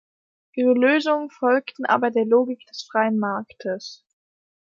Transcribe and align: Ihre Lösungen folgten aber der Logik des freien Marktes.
Ihre 0.53 0.73
Lösungen 0.73 1.29
folgten 1.29 1.85
aber 1.85 2.09
der 2.09 2.25
Logik 2.25 2.65
des 2.65 2.81
freien 2.91 3.19
Marktes. 3.19 4.03